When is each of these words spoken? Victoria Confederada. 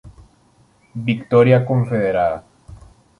Victoria 1.05 1.63
Confederada. 1.63 2.43